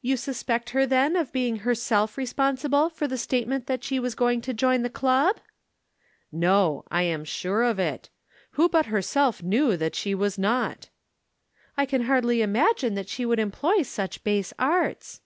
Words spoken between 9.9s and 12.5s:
she was not?" "I can hardly